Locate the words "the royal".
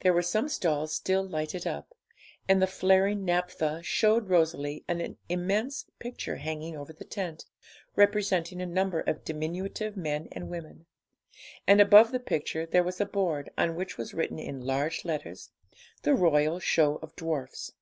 16.02-16.58